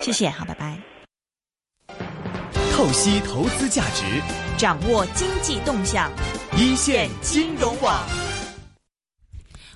[0.00, 0.78] 谢谢，好，拜拜。
[2.72, 4.04] 透析投资价值，
[4.56, 6.10] 掌握经济动向，
[6.56, 8.02] 一线金融网。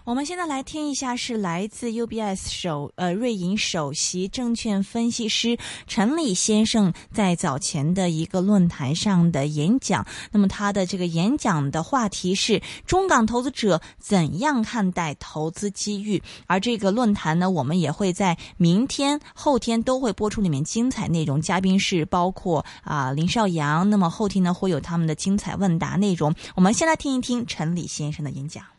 [0.04, 10.06] 我们现在来听一下，是来自 UBS 首呃瑞银首席证券分析师陈李先生在早前的一个论坛上的演讲。
[10.30, 16.22] 那么他的这个演讲的话题是中港投资者怎样看待投资机遇。
[16.46, 21.40] 而这个论坛呢，我们也会在明天、后天都会播出里面精彩内容。
[21.40, 23.88] 嘉宾是包括啊林少阳。
[23.88, 26.34] 那么后天呢会有他们的精彩问答内容。
[26.54, 28.73] 我们先来听一听陈李先生的演讲。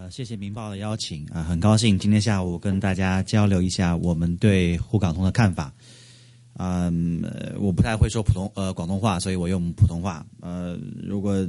[0.00, 5.74] 呃，谢谢《明报》的邀请啊，很高兴今天下午跟大家交流一下我们对沪港通的看法。
[6.56, 7.20] 嗯，
[7.58, 10.24] 我不太会说普通呃广东话，所以我用普通话。
[10.40, 11.44] 呃，如果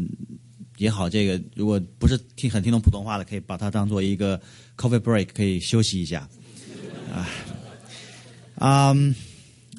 [0.77, 4.41] 也好，这个如果不是听很听懂普通话的，可以把它当做一个
[4.76, 6.27] coffee break，可以休息一下。
[7.13, 7.29] 啊，
[8.55, 9.13] 嗯，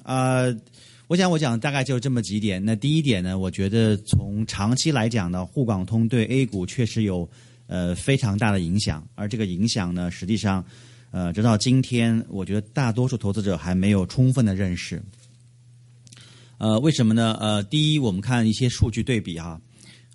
[0.04, 0.56] 呃，
[1.08, 2.64] 我想我讲大概就这么几点。
[2.64, 7.28] 那第一点呢，我觉得从长期来讲呢，沪港通对 A 股确实有。
[7.70, 10.64] 呃，非常大的影响，而这个影响呢，实际上，
[11.12, 15.00] 呃，直到今天，我觉得大多数投资者还没有充分的认识。
[16.58, 17.36] 呃，为什么呢？
[17.38, 19.60] 呃，第一，我们看一些数据对比哈，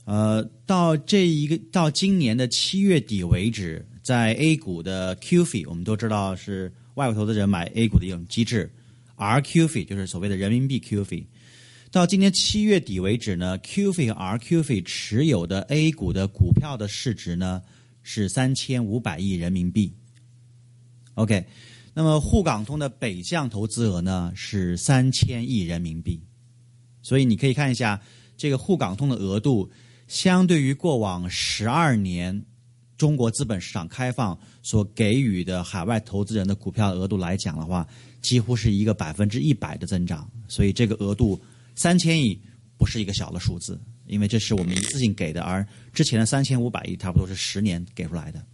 [0.03, 8.69] 呃，到这一个到今年的七月底为止，在 A 股的 QF，我们都知道是外国投资者买 A 股的一种机制
[9.15, 11.23] ，RQF 就是所谓的人民币 QF。
[11.95, 17.61] 到今年七月底为止呢，Q F I 和 R Q F I 持有的 A 股的股票的市值呢
[18.03, 19.93] 是三千五百亿人民币。
[21.13, 21.45] OK，
[21.93, 26.21] 那么沪港通的北向投资额呢是三千亿人民币。
[27.01, 28.01] 所以你可以看一下
[28.35, 29.71] 这个沪港通的额度，
[30.09, 32.45] 相对于过往十二年
[32.97, 37.88] 中国资本市场开放所给予的海外投资人的股票额度来讲的话，
[38.21, 40.29] 几乎是一个百分之一百的增长。
[40.49, 41.39] 所以这个额度。
[41.75, 42.41] 三千亿
[42.77, 48.45] 不是一个小的数字，因为这是我们一次性给的，而之前的三千五百亿差不多是十年给出来的。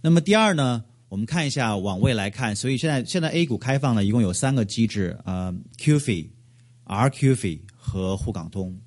[0.00, 6.28] 那么第二呢，我们看一下往未来看，所以现在现在 A 股开放呢一共有三个机制啊，QFI、
[6.84, 8.80] RQFI 和沪港通。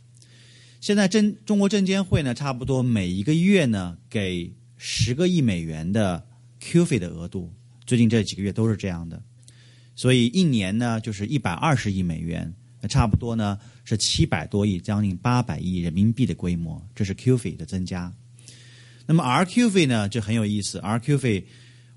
[0.80, 6.26] 现在证中国证监会呢，差不多每一个月呢给十个亿美元的
[6.62, 7.54] QFI 的额度，
[7.86, 9.22] 最近这几个月都是这样的，
[9.96, 12.54] 所以一年呢就是一百二十亿美元。
[12.82, 18.12] 那差不多呢，是七百多亿，将近八百亿人民币的规模，这是 Q 费的增加。
[19.06, 20.80] 那么 RQ 费呢，就很有意思。
[20.80, 21.46] RQ 费，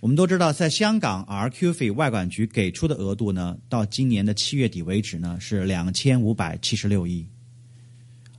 [0.01, 7.25] 我们都知道，在香港 RQ 费外管局给出的额度呢，到今年的七月底为止呢，是两千五百七十六亿。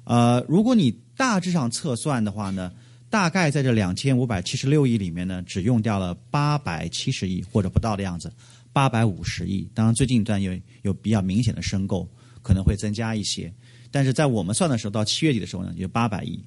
[0.04, 2.72] 呃，如果你大致上测算的话呢，
[3.10, 8.32] 大概在这两千五百七十六亿里面呢，只用掉了八百七十亿或者不到的样子，
[8.74, 9.68] 八百五十亿。
[9.74, 12.08] 当然，最近一段有有比较明显的申购。
[12.46, 13.52] 可能会增加一些，
[13.90, 16.46] 但是在我们算的时候，到七月底的时候呢，有八百亿。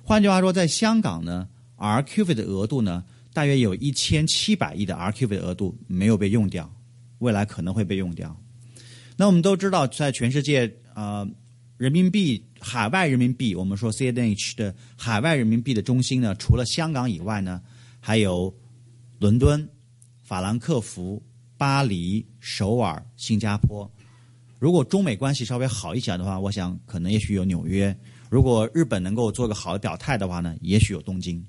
[0.00, 6.72] 换句话说，在香港呢，RQF 的额度呢，大约有一千七百亿的 RQF 的额度没有被用掉，
[7.18, 8.40] 未来可能会被用掉。
[9.16, 11.26] 那我们都知道，在全世界啊，
[11.76, 17.60] 人民币海外人民币，我们说 CNH 的海外人民币的中心呢，除了香港以外呢，
[17.98, 18.54] 还有
[19.18, 19.68] 伦敦、
[20.22, 21.20] 法兰克福、
[21.56, 23.90] 巴黎、首尔、新加坡。
[24.60, 27.96] 如果中美关系稍微好一点的话，我想可能也许有纽约。
[28.28, 31.42] 如果日本能够做个好的表态的话呢，也许有东京。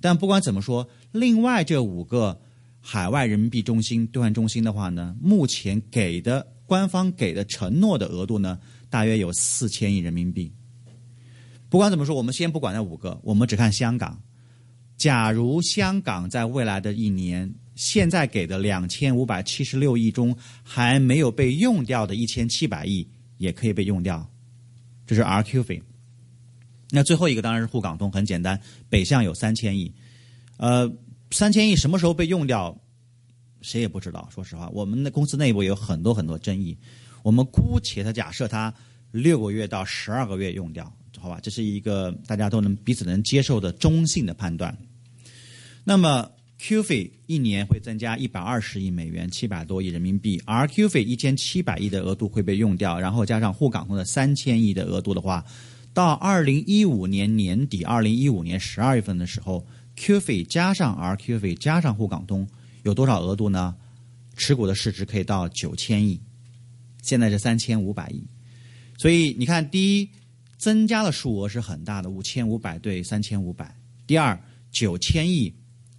[0.00, 2.40] 但不管怎么说，另外这五个
[2.80, 8.58] 海外人民币中心兑换中心的话呢，目前给的官方给的承诺的额度呢，
[8.88, 10.50] 大约有四千亿人民币。
[11.68, 14.18] 不管怎么说，我们先不管那五个，我们只看香港。
[14.96, 17.54] 假如香港在未来的一年。
[17.80, 23.08] 现在给的两千五百七十六亿中，还没有被用掉的一千七百亿
[23.38, 24.30] 也可以被用掉，
[25.06, 25.82] 这是 RQ 费。
[26.90, 28.60] 那最后一个当然是沪港通，很简单，
[28.90, 29.90] 北向有三千亿，
[30.58, 30.92] 呃，
[31.30, 32.78] 三千亿什么时候被用掉，
[33.62, 34.28] 谁也不知道。
[34.30, 36.76] 说实话，我们的公司内部有很多很多争议。
[37.22, 38.74] 我们姑且的假设它
[39.10, 44.76] 六个月到十二个月用掉，好吧，这是一个大家都能彼此能接受的中性的判断。
[45.82, 46.30] 那么。
[46.62, 50.38] Q 费一年会增加一百二十亿美元，七百多亿人民币。
[50.44, 55.42] RQ 费一千七百亿的额度会被用掉，然后加上沪港通的三千亿的额度的话，
[55.94, 59.66] 到二零一五年年底，二零一五年十二月份的时候
[59.96, 62.46] ，Q 费加上 RQ 费加上沪港通
[62.82, 63.74] 有多少额度呢？
[64.36, 66.20] 持股的市值可以到九千亿，
[67.00, 68.22] 现在是三千五百亿。
[68.98, 70.10] 所以你看，第一，
[70.58, 73.74] 增加的数额是很大的，五千五百对三千五百。
[74.06, 74.38] 第二，
[74.70, 75.50] 九千亿。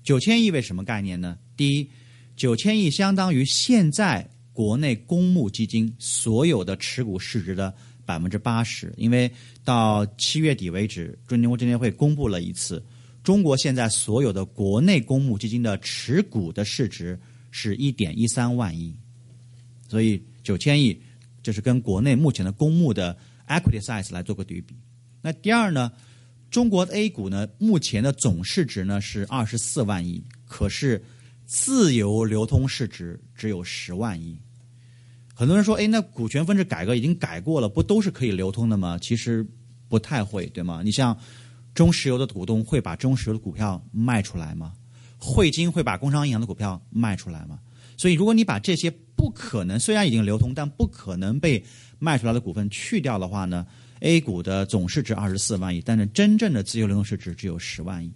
[0.03, 1.37] 九千亿为什么概念呢？
[1.55, 1.89] 第一，
[2.35, 7.73] 九千亿相当于现在国内公募基金所有的持股市值的
[8.05, 9.31] 百分之八十，因为
[9.63, 12.83] 到七月底为止，中国证监会公布了一次，
[13.23, 17.19] 中国现在所有的国内公募基金的持股的市值
[17.51, 18.95] 是一点一三万亿，
[19.87, 20.99] 所以九千亿，
[21.43, 23.15] 就是跟国内目前的公募的
[23.47, 24.75] equity size 来做个对比。
[25.21, 25.91] 那第二呢，
[26.51, 31.01] 中国 A 股呢，目前的总市值呢是二十四万亿，可是
[31.45, 34.37] 自由流通市值只有十万亿。
[35.33, 38.99] 很多人说，哎，那股权分置改革已经改过了，不都是可以流通的吗？
[39.01, 39.47] 其实
[39.87, 40.81] 不太会，对吗？
[40.83, 41.17] 你像
[41.73, 44.73] 中石油的股东会把中石油的股票卖出来吗？
[45.17, 47.59] 汇金会把工商银行的股票卖出来吗？
[47.95, 51.63] 所以，如果你把这些不可能虽然已经流通，但不可能被
[51.97, 53.65] 卖出来的股份去掉的话呢
[54.01, 58.11] ？A 股的总市值二十四万亿，但是真正的自由流动市值只有十万亿。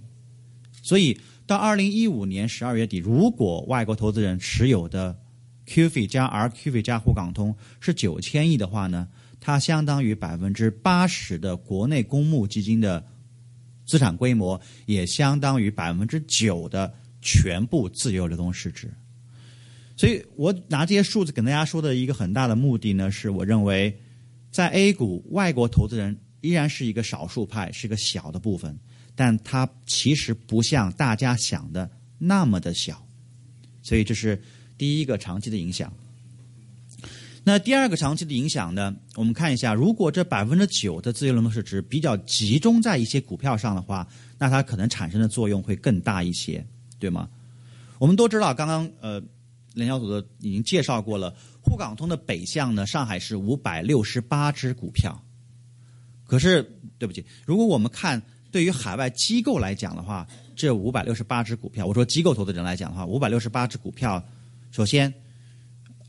[0.82, 5.18] 所以到二零一五年十二月底，如果外国投资人持有的
[5.66, 9.08] QF 加 RQF 加沪港通是九千亿的话呢，
[9.40, 13.04] 它相当于百分之八十的国内公募基金的
[13.86, 18.92] 资产规模，也相当于百分之九的全部自由流动市值。
[19.96, 23.98] 所以我拿这些数字跟大家说的一个很大的目的呢，是我认为
[24.56, 28.80] 在 A 股外国投资人依然是一个少数派，是个小的部分，
[29.14, 33.06] 但它其实不像大家想的那么的小，
[33.82, 34.42] 所以这是
[34.78, 35.92] 第一个长期的影响。
[37.44, 38.96] 那第二个长期的影响呢？
[39.16, 46.66] 我们看一下，如果这百分之九的自由流动市值比较集中在一些股票上的话，那它可能产生的作用会更大一些，
[46.98, 47.28] 对吗？
[48.00, 49.22] 我们都知道，刚刚呃。
[49.76, 51.36] 联交所的已经介绍过了，
[51.76, 55.22] 沪港通的北向呢，上海是五百六十八只股票。
[56.24, 56.64] 可是，
[56.98, 60.26] 对不起，如果我们看对于海外机构来讲的话，
[60.56, 64.26] 这五百六十八只股票，我说机构投资人来讲的话，五百六十八只股票，
[64.72, 65.14] 首先，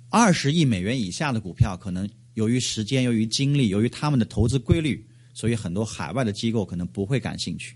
[0.08, 5.04] 二十亿美元以下的股票，可能由于时间、由于精力、由于他们的投资规律，
[5.34, 7.74] 所以很多海外的机构可能不会感兴趣。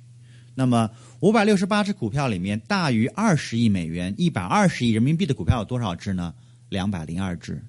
[0.55, 0.89] 那么，
[1.19, 6.33] 五百六十八只股票里面，大于二十亿美元、一百二十亿人民币的股票有多少只呢？
[6.69, 7.61] 两百零二只。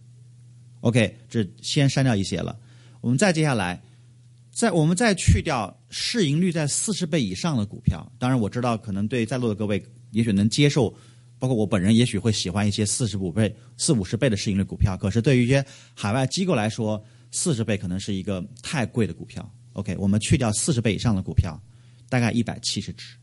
[0.81, 2.55] OK，这先删掉一些了。
[2.99, 3.81] 我们再接下来，
[4.51, 8.05] 再我们再去掉市盈率在四十倍以上的股票。
[8.19, 10.93] 当然，我知道可能对在座的各位也许能接受，
[11.39, 14.97] 包括我本人也许会喜欢一些四十五倍、四五十倍的市盈率股票。
[14.97, 19.49] 可是对于一些海外机构来说，四十倍可能是一个太贵的股票。
[19.73, 21.59] OK，我们去掉四十倍以上的股票。
[22.09, 23.15] 大概一百七十只。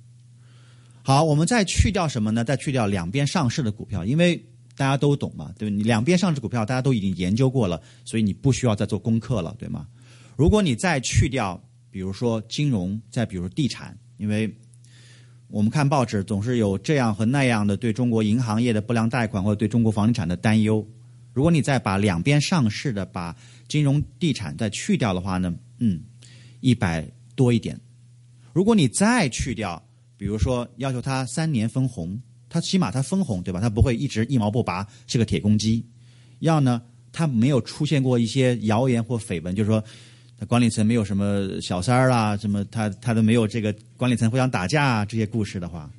[1.02, 2.42] 好，我们再去掉什么呢？
[2.42, 4.42] 再去掉两边上市的股票，因为
[4.78, 5.76] 大家都懂嘛，对吧？
[5.76, 9.88] 你两边上市股票大家都已经研究过了，所以你不需要再做功课了，对吗？
[10.36, 11.60] 如果你再去掉，
[11.90, 14.56] 比如说金融，再比如地产，因为
[15.48, 20.86] 我们看报纸总是有这样和那样的对中国银行业的不良贷款或者对中国房地产的担忧。
[21.32, 23.34] 如果你再把两边上市的把
[23.66, 26.00] 金融地产再去掉的话呢，嗯，
[26.60, 27.04] 一百
[27.34, 27.78] 多一点。
[28.52, 29.82] 如果你再去掉，
[30.16, 33.60] 比如说要求他三年分红，他起码他分红对吧？
[33.60, 35.84] 他不会一直一毛不拔，是个铁公鸡。
[36.40, 36.80] 要呢，
[37.12, 39.82] 他没有出现过一些谣言或绯闻，就是说
[40.46, 45.90] 管理层没有什么小三儿啦，什么他他都没有这个管理层互相打架这些故事的话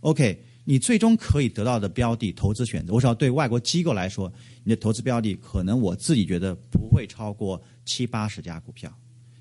[0.00, 8.92] ，OK，你最终可以得到的标的投资选择，我少对外国机构来说，你的投资标的可能我自己觉得不会超过七八十家股票。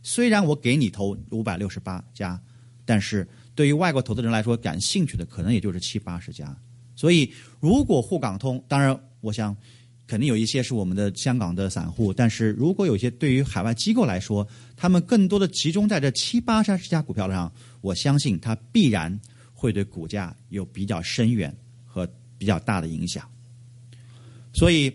[0.01, 2.41] 虽然我给你投五百六十八家，
[2.85, 6.56] 但是对于外国投资人来说，感兴趣的可能也就是七八十家。
[6.96, 9.56] 所以，如果沪港通，当然，我想
[10.08, 17.51] 肯定有一些是我们的香港的散户，但是如果有些对于海外机构来说，他们更多的集中在这七八十家股票上，
[17.82, 19.20] 我相信它必然
[19.53, 23.29] 会对股价有比较深远和比较大的影响。
[24.53, 24.94] 所以，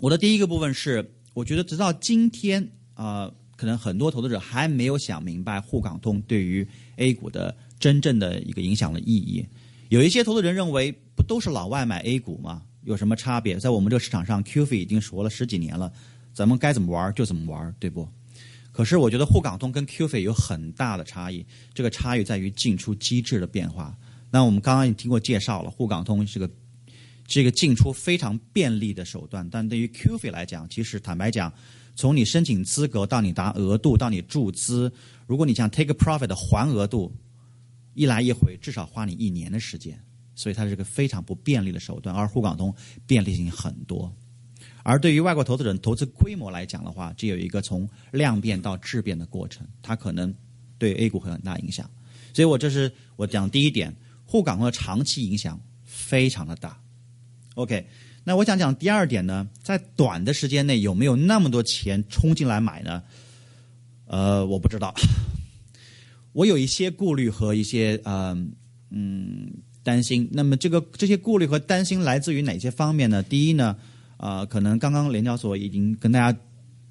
[0.00, 3.32] 我的第一个部分是，我觉得直到今天啊。
[3.56, 6.64] 可能很多投资者还没有想明白沪港通对于
[6.98, 9.46] A 股的真正的一个影响的意义。
[9.88, 12.62] 有一些投资人认为，不都是老外买 A 股吗？
[12.84, 13.58] 有什么差别？
[13.58, 15.92] 在我们这个市场上，QF 已经说了十几年了，
[16.32, 18.08] 咱们该怎么玩就怎么玩，对不？
[18.70, 23.96] 可是我觉得沪港通跟 QF 有很大的差异，这个差异在于进出机制的变化。
[24.30, 26.48] 那我们刚刚也听过介绍了，沪港通是个
[27.28, 31.52] 这个进出非常便利的手段，但对于 qfi 来讲，其实坦白讲。
[31.94, 34.92] 从你申请资格到你达额度到你注资，
[35.26, 37.12] 如果你想 take profit 的还额度，
[37.94, 40.00] 一来一回至少花你一年的时间，
[40.36, 42.14] 所以它是个非常不便利的手段。
[42.14, 42.72] 而沪港通
[43.04, 44.14] 便利性很多，
[44.84, 50.32] 而对于外国投资人投资规模来讲的话，这有一个从量变到质变的过程，它可能
[50.78, 51.90] 对 A 股会很大影响。
[52.32, 53.92] 所以我这是我讲第一点，
[54.24, 56.80] 沪港通的长期影响非常的大。
[57.58, 57.84] OK。
[58.22, 63.02] 那我想讲第二点呢，在短的时间内有没有那么多钱冲进来买呢？
[64.06, 64.94] 呃，我不知道，
[66.32, 68.36] 我有一些顾虑和一些呃
[68.90, 69.50] 嗯
[69.82, 70.28] 担心。
[70.30, 73.22] 那么这个这些顾虑和担心来自于哪些方面呢？
[73.22, 73.76] 第一呢，
[74.18, 76.38] 呃，可能刚刚联交所已经跟大家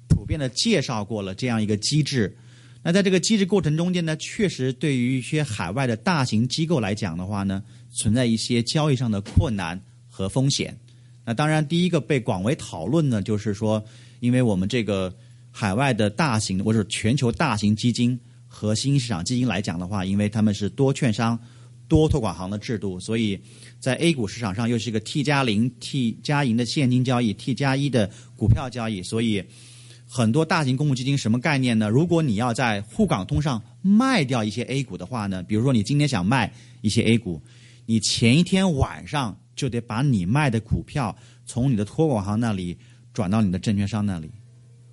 [0.08, 2.36] 普遍的介绍过了这样一个机制。
[2.82, 9.80] 那在这个机制过程中间呢，确实对于一些海外的大型机构来讲的话呢，存在一些交易上的困难
[10.18, 10.76] 和风险。
[11.24, 13.84] 那当然，第一个被广为讨论呢，就是说，
[14.18, 15.14] 因为我们这个
[15.52, 21.38] 海外的大型或者全球大型基金和新兴市场基金来讲的话，因为他们是多券商、
[21.86, 23.38] 多托管行的制度，所以
[23.78, 29.44] 在 A 股市场上又是一个 T 加零、T 加银的现金交易、T 加一的股票交易，所以
[30.08, 31.88] 很多大型公募基金什么概念呢？
[31.88, 37.40] 如果你要在沪港通上卖掉一些 A 股的话呢，比如说你今天想卖一些 A 股，
[37.86, 39.38] 你前一天晚上。
[39.58, 42.78] 就得把你卖的股票从你的托管行那里
[43.12, 44.30] 转到你的证券商那里，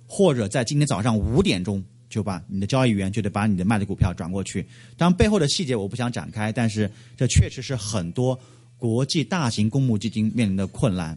[0.08, 4.66] 或者在今天早上五点钟就把你的交易员就得把你的卖的股票转过去。
[4.96, 8.36] 当然背后的细节我不想展开，但是这确实是很多
[8.76, 11.16] 国际大型公募基金面临的困难。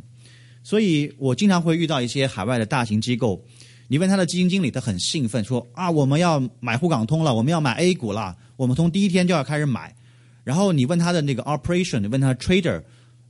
[0.62, 3.44] 所以我经常会遇到一些海外的大型机构，
[3.88, 9.96] 你问他的基金经理，他很兴奋说啊，我们要买沪港通了，我们要买 A 股了，我们从第一天就要开始买。
[10.44, 12.84] 然后你问他的那个 operation，你问他 trader。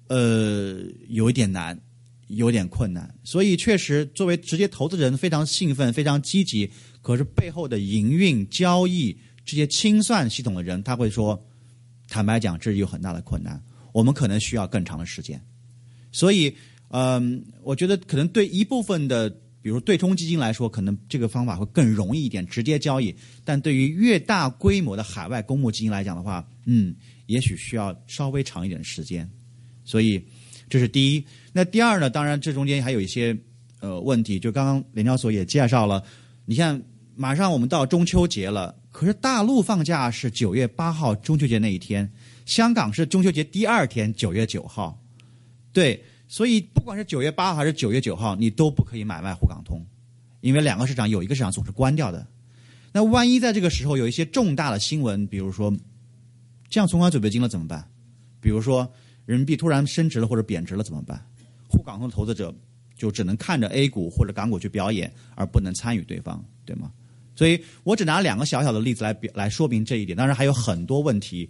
[0.09, 1.79] 呃，有一点难，
[2.27, 6.69] 有点困难，所以确实作为直接投资人非常兴奋、非常积极，
[7.01, 11.39] 可是背后的营运、交易这些清算系统的人，他会说，
[12.07, 13.63] 坦白讲，这是有很大的困难，
[13.93, 15.39] 我们可能需要更长的时间。
[16.11, 16.55] 所以，
[16.87, 19.29] 嗯，我觉得可能对一部分的，
[19.61, 23.13] 比如对冲基金来说，可能这个方法会更容易一点，直接交易；
[23.45, 26.95] 但对于越大规模的海外公募基金来讲的话，嗯，
[27.27, 29.29] 也许需要稍微长一点时间。
[29.89, 30.23] 所以，
[30.69, 31.25] 这是第一。
[31.51, 32.11] 那第二呢？
[32.11, 33.35] 当然，这中间还有一些
[33.79, 34.39] 呃问题。
[34.39, 36.03] 就刚刚联交所也介绍了，
[36.45, 36.79] 你看，
[37.15, 42.07] 马上我们到中秋节了，可是大陆放假是九月八号中秋节那一天，
[42.45, 44.95] 香港是中秋节第二天九月九号。
[45.73, 49.83] 对，所以不管是九月八号还是九月九号，你都不可以买卖沪港通，
[50.41, 52.27] 因为两个市场有一个市场总是关掉的。
[52.91, 55.75] 那万一在这个时候有一些重大的新闻，比如说
[56.69, 57.83] 降存款准备金了怎么办？
[58.39, 58.87] 比如说。
[59.29, 61.23] 人民币突然升值了或者贬值了怎么办？
[61.67, 62.51] 沪港通的投资者
[62.97, 66.91] 就只能看着 A 股或者港股去表演，而不能参与对方，对吗？
[67.35, 70.17] 所以我只拿两个小小的例子来表来说明这一点。
[70.17, 71.47] 当然还有很多问题，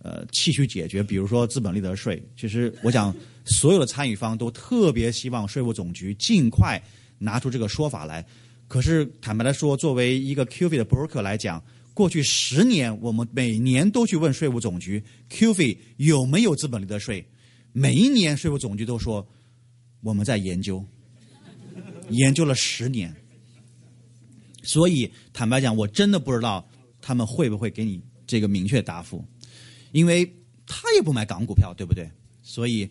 [0.00, 1.04] 呃，继续解决。
[1.04, 6.82] 比如说资本利得税，其实我想所有的参与方都特别希望税务总局尽快
[7.16, 8.26] 拿出这个说法来。
[8.66, 11.62] 可是坦白来说，作为一个 QF 的 broker 来讲，
[12.00, 15.62] 过去十年，我们每年都去问税务总局 q f
[15.98, 17.22] 有没有资本利得税，
[17.74, 19.28] 每一年税务总局都说
[20.00, 20.82] 我们在研究，
[22.08, 23.14] 研究了十年。
[24.62, 26.66] 所以坦白讲，我真的不知道
[27.02, 29.22] 他们会不会给你这个明确答复，
[29.92, 30.24] 因为
[30.64, 32.10] 他也不买港股票，对不对？
[32.40, 32.90] 所以，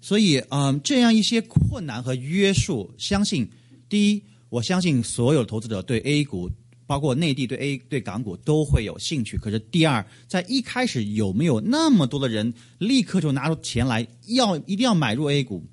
[0.00, 3.50] 所以，嗯，这样一些困难和约束，相信
[3.88, 6.48] 第一，我相信所有投资者对 A 股。
[6.86, 15.64] 包括内地对 A 对港股都会有兴趣，可是第二，在一开始有没有那么多的人立刻就拿出钱来要一定要买入 A 股，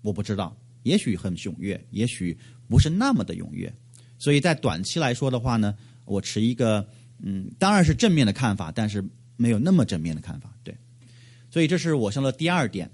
[0.00, 2.36] 我不知道，也许很踊跃，也许
[2.68, 3.72] 不是那么的踊跃，
[4.18, 5.74] 所以在短期来说的话呢，
[6.06, 6.88] 我持一个
[7.22, 9.04] 嗯，当然是正面的看法，但是
[9.36, 10.74] 没有那么正面的看法，对，
[11.50, 12.90] 所以这是我说的第二点。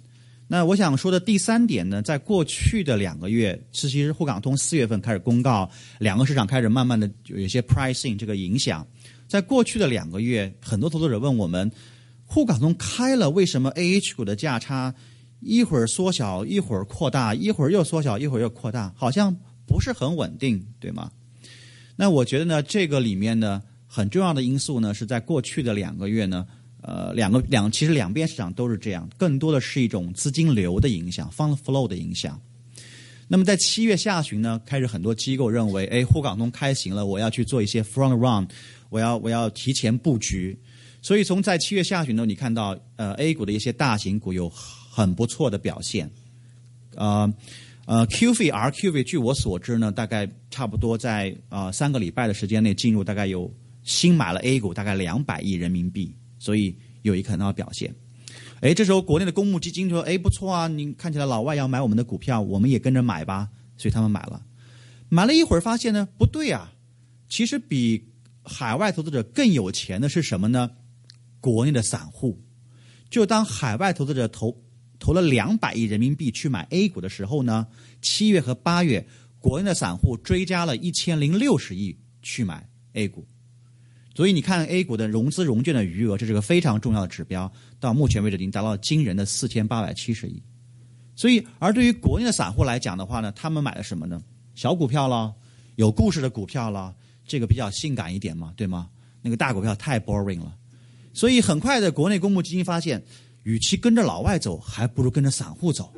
[0.51, 8.87] 那我想说的第三点呢，在过去的两个月，是其实沪港通四月份开始公告，两个市场开始慢慢的有一些 pricing 这个影响。
[9.27, 11.71] 在过去的两个月，很多投资者问我们，
[12.25, 14.95] 沪港通开了，为什么 A H 股的价差
[15.41, 19.37] 一会儿缩小，一会儿扩大，一会儿又缩小，一会儿又扩大，好像
[19.67, 21.13] 不是很稳定，对吗？
[21.95, 26.47] 那我觉得呢，这个里面呢，很重要的因素呢，是在过去的两个月呢。
[26.89, 32.41] 呃，两个两其实两边市场都是这样，更多的是一种资金流的影响，fund flow 的影响。
[33.29, 38.49] 那么在七月下旬呢，开始很多机构认为，哎，沪港通开行了，我要去做一些 front run，
[38.89, 40.59] 我要我要提前布局。
[41.03, 46.11] 所以从在七月下旬呢，你看到呃 A 股的一些大型股有很不错的表现。
[46.97, 47.31] 呃
[47.85, 53.53] 呃，QF RQF，据我所知呢，大概差不多在啊三个礼拜的时间内进入，大概有
[53.83, 56.15] 新买了 A 股大概两百亿人民币。
[56.39, 57.95] 所以有一个很好的表现，
[58.61, 64.45] 哎，这时候国内的公募基金说：“哎，不错啊，你看起来老外要买我们的股票，我们也跟着买吧。”所以他们买了，
[65.09, 66.73] 买了一会儿发现呢，不对啊，
[67.29, 68.09] 其实比
[68.43, 70.71] 海外投资者更有钱的是什么呢？
[71.41, 72.43] 国内的散户。
[73.09, 74.61] 就当海外投资者投
[74.99, 77.67] 投了两百亿人民币去买 A 股的时候呢，
[78.03, 79.07] 七月和八月
[79.39, 83.27] 国内的散户追加了一千零六十亿去买 A 股。
[84.19, 87.49] 所以你看 A 股的融资融券的余额，这是个非常重要的指标，
[87.79, 90.43] 到目前为止已经达到惊人的四千八百七十亿。
[91.15, 94.21] 所以，而对于国内的散户来讲的话呢，他们买了什么呢？
[94.57, 95.33] 小股票了，
[95.77, 96.93] 有故事的股票了，
[97.29, 98.89] 这个比较性感一点嘛，对吗？
[99.23, 100.53] 那个大股票太 boring 了。
[101.15, 103.01] 所以很快的，国内公募基金发现，
[103.45, 105.93] 与其跟着老外走，还不如跟着散户走。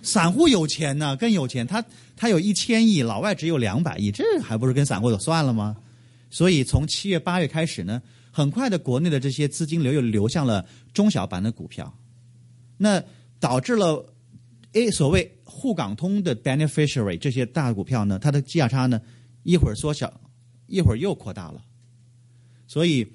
[0.00, 5.76] 散户有钱呢，更有钱，他他有一千亿，老外只有两百亿，这还不如跟散户走算了吗？
[6.34, 11.96] 所以从七月八月开始呢，很快的国内的这些资金流又流向了中小板的股票，
[12.76, 13.00] 那
[13.38, 14.04] 导致了
[14.72, 19.00] A 所谓沪港通的 beneficiary 这些大股票呢，它的价差呢
[19.44, 20.12] 一会儿缩小，
[20.66, 21.64] 一会儿又扩大了。
[22.66, 23.06] 所以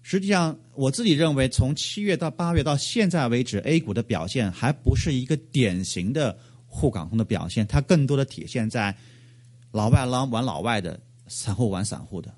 [0.00, 8.96] 实际上我自己认为，从七月到八月到现在为止，A 股的表现还不是一个典型的沪港通的表现，它更多的体现在
[9.72, 12.32] 老外玩玩老外的，散户玩散户的。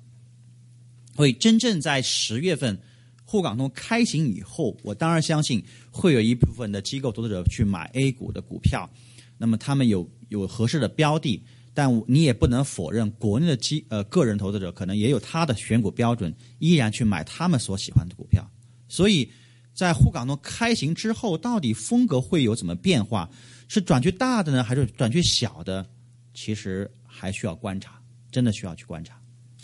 [1.15, 2.79] 所以真正在十月份
[3.23, 8.89] 沪港通开行以后，我当然相信会有一部分的机构投资者去买 A 股的股票。
[9.37, 11.41] 那么他们有有合适的标的，
[11.73, 18.49] 但你也不能否认国内的机呃个人投资者可能也有他的选股标准，依然去买他们所喜欢的股票。
[18.87, 19.31] 所以
[19.73, 23.29] 在沪港通开行之后，到底风格会有怎么变化？
[23.67, 25.85] 是转去大的呢，还是转去小的？
[26.33, 28.01] 其实还需要观察，
[28.31, 29.19] 真的需要去观察。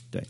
[0.09, 0.23] 对。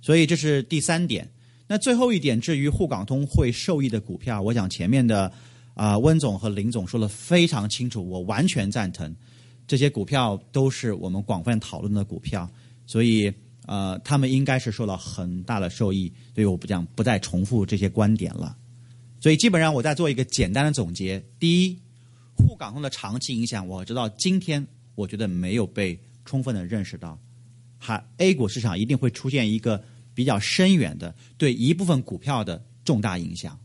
[0.00, 1.28] 所以这是第三点。
[1.66, 5.32] 那最后一点，至于沪港通会受益的股票，我想前面的
[5.74, 9.14] 啊温总和林总说的非常清楚，我完全赞成。
[9.68, 12.50] 这些股票都是我们广泛讨论的股票，
[12.86, 13.32] 所以
[13.66, 16.12] 呃他们应该是受到很大的受益。
[16.34, 18.56] 所以我不讲，不再重复这些观点了。
[19.20, 21.78] 所以基本上我再做一个简单的总结：第一，
[22.36, 24.66] 沪港通的长期影响，我知道今天
[24.96, 27.16] 我觉得没有被充分的认识到。
[27.80, 29.82] 还 A 股市场一定会出现一个
[30.14, 33.58] 比较深远的对一部分股票的重大影响。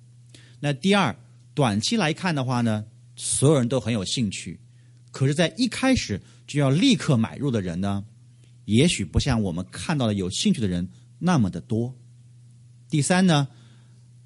[0.62, 1.16] 那第二，
[1.54, 2.86] 短期来看的话呢，
[3.18, 4.60] 所有人都很有兴趣，
[5.12, 8.06] 可是，在一开始就要立刻买入的人呢，
[8.64, 11.94] 也许不像我们看到的有兴趣的人那么的多。
[12.90, 13.48] 第三呢，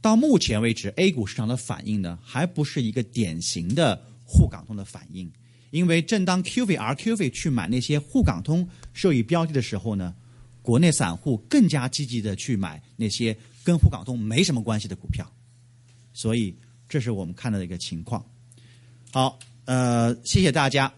[0.02, 5.32] 到目前为止，A 股市场的反应呢，还不是一个典型的沪港通的反应。
[5.72, 10.16] 因为正当 QV、RQV 去买那些沪港通受益标的的时候呢，
[10.62, 15.30] 国内散户更加积极的去买那些跟沪港通没什么关系的股票，
[16.14, 16.56] 所以
[16.88, 18.26] 这是我们看到的一个情况。
[19.12, 20.92] 好，呃，谢谢大家，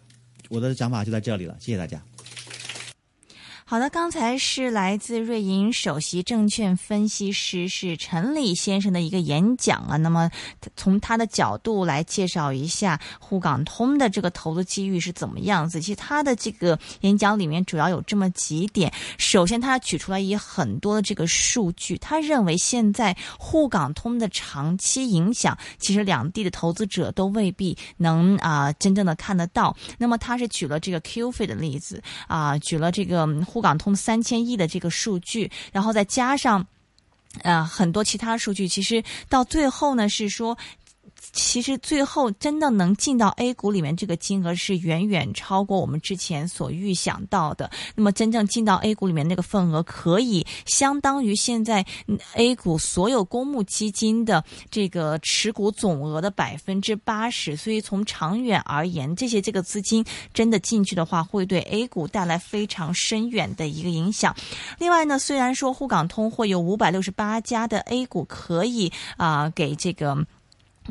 [0.49, 2.01] 我的讲法就在这里了，谢谢大家。
[3.71, 9.95] 好的，刚才是来自瑞银首席证券分析师是陈李先生的一个演讲啊。
[9.95, 10.29] 那么
[10.75, 15.79] 从他的角度来介绍一下沪港通的这个投资机遇是怎么样子。
[15.79, 18.91] 其实他的这个演讲里面主要有这么几点。
[19.17, 29.73] 首先，他举出来一很多的这个数据，他认为现在沪港通的长期影响，其实两地的投资者都未必能啊真正的看得到。
[29.97, 33.60] 那么他是举了这个 Q 费的例子啊，举了这个沪。
[33.61, 36.65] 港通三千亿的这个数据，然后再加上，
[37.43, 40.57] 呃，很多其他数据，其实到最后呢，是说。
[41.33, 47.69] 其实最后真的能进到 A 股里面，这个金额是远远超过我们之前所预想到的。
[47.95, 51.85] 那么真正进到 A 股里面那个份额，可以相当于现在
[52.33, 57.55] A 股所有公募基金的这个持股总额的百分之八十。
[57.55, 60.03] 所以从长远而言，这些这个资金
[60.33, 64.35] 真的进去的话，会对 A 股带来非常深远的一个影响。
[64.79, 70.25] 另外呢，虽然说沪港通会有五百六十八家的 A 股可以啊给这个。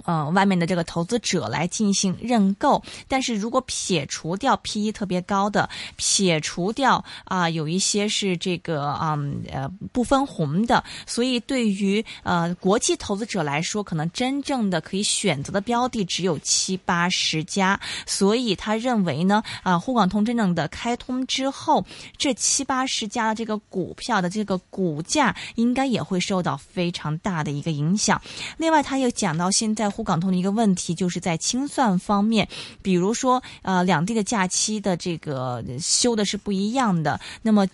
[0.05, 9.19] 呃，外面的这个投资者来进行认购，但是如果撇除掉 P E 特别高的，撇除掉啊，有一些是这个啊
[9.53, 21.85] 呃不分红的，所以对于呃国际投资者来说，可能真正的可以选择的标的只有七八十家，所以他认为呢，啊沪港通真正的开通之后，
[22.17, 28.21] 这七八十家的这个股票的这个股价应该也会受到非常大的一个影响。
[28.57, 29.90] 另外，他又讲到现在。
[29.91, 32.49] 沪港通的一个问题就是在清算方面，
[32.81, 37.67] 比如说呃两地的假期的这个休的是不一样的，那么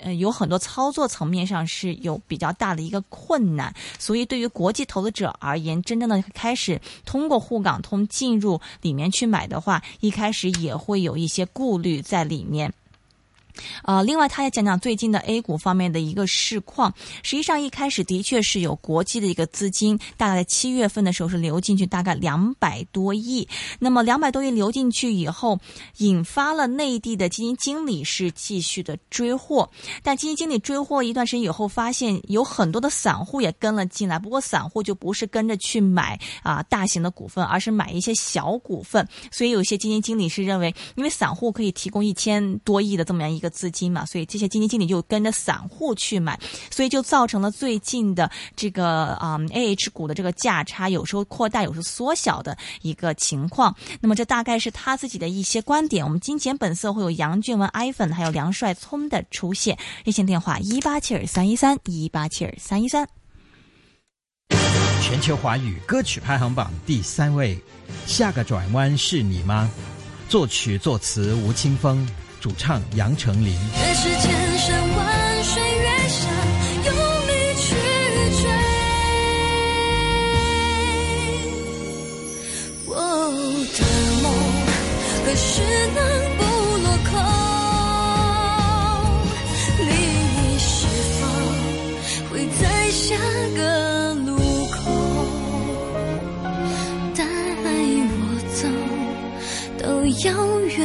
[0.00, 12.72] 呃有很多操作层面上是有比较大的一个困难，所以对于国际投资者而言，真正的开始通过沪港通进入里面去买的话，一开始也会有一些顾虑在里面。
[13.84, 16.92] 呃，另外，他也讲讲最近的 A 股方面的一个市况。
[17.22, 23.48] 实际上，一开始的确是有国际的一个资金，大概在七月份的时候是流进去大概两百多亿。
[23.78, 25.58] 那么两百多亿流进去以后，
[25.98, 29.68] 引发了内地的基金经理是继续的追货。
[30.02, 34.18] 但基金经理追货一段时间以后，发现有很多的散户也跟了进来。
[34.18, 39.06] 不过散户就不是跟着去买啊大型的股份，而是买一些小股份。
[39.30, 43.45] 所以有些基金经理是认为，因为散户可以提供一千多亿的这么样一个。
[43.50, 46.38] 资金嘛，所以这些基金经理就跟着散户去买，
[46.70, 53.74] 所以就造成了最近的这个啊 A H 股的这个价差有时候扩大，有时候缩小的一个情况。
[54.00, 56.04] 那么这大概是他自己的一些观点。
[56.04, 59.78] 我们金钱本色会有杨俊文、iPhone 还有梁帅聪的出现。
[60.04, 63.08] 热线电话一八七二三一三一八七二三一三。
[65.02, 67.56] 全球华语歌曲排行榜第三位，
[68.06, 69.70] 下个转弯是你吗？
[70.28, 72.04] 作曲作词吴青峰。
[72.46, 73.46] 主唱杨丞琳。
[73.46, 76.30] 越是千山万水，越想
[76.84, 76.94] 用
[77.26, 77.74] 力去
[78.40, 78.46] 追。
[82.86, 82.94] 我
[83.74, 83.82] 的
[84.22, 84.24] 梦
[85.24, 85.44] 何时
[85.96, 85.98] 能
[86.38, 86.40] 不
[86.84, 87.10] 落空？
[89.80, 89.90] 你
[90.60, 90.70] 是
[91.18, 91.20] 否
[92.30, 93.02] 会在下
[93.56, 93.60] 个
[94.24, 94.30] 路
[94.68, 94.78] 口
[97.16, 97.18] 带
[98.06, 98.14] 我
[98.54, 98.62] 走
[99.82, 99.84] 到
[100.30, 100.30] 遥
[100.60, 100.78] 远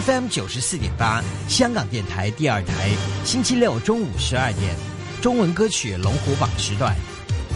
[0.00, 2.88] ？FM 九十四点八，香港电台第二台，
[3.22, 4.74] 星期六中午十二点，
[5.20, 6.94] 中文歌曲龙虎榜时段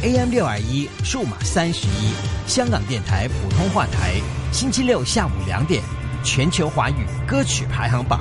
[0.02, 2.12] ；AM 六二一，数码三十一，
[2.46, 4.20] 香港电台普通话台，
[4.52, 5.82] 星期六下午两点，
[6.22, 8.20] 全球华语歌曲排行榜。